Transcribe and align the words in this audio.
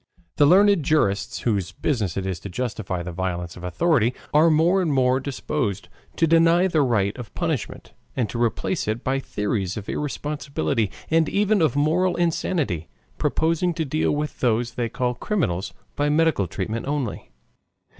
The 0.37 0.47
learned 0.47 0.81
jurists 0.81 1.41
whose 1.41 1.73
business 1.73 2.17
it 2.17 2.25
is 2.25 2.39
to 2.39 2.49
justify 2.49 3.03
the 3.03 3.11
violence 3.11 3.55
of 3.55 3.63
authority, 3.63 4.15
are 4.33 4.49
more 4.49 4.81
and 4.81 4.91
more 4.91 5.19
disposed 5.19 5.89
to 6.15 6.25
deny 6.25 6.65
the 6.65 6.81
right 6.81 7.15
of 7.19 7.31
punishment 7.35 7.93
and 8.15 8.27
to 8.31 8.41
replace 8.41 8.87
it 8.87 9.03
by 9.03 9.19
theories 9.19 9.77
of 9.77 9.87
irresponsibility 9.87 10.89
and 11.11 11.29
even 11.29 11.61
of 11.61 11.75
moral 11.75 12.15
insanity, 12.15 12.87
proposing 13.19 13.75
to 13.75 13.85
deal 13.85 14.09
with 14.11 14.39
those 14.39 14.71
they 14.73 14.89
call 14.89 15.13
criminals 15.13 15.71
by 15.95 16.09
medical 16.09 16.47
treatment 16.47 16.87
only. 16.87 17.29